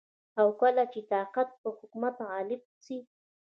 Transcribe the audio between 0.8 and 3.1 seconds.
چي طاقت په حکمت غالب سي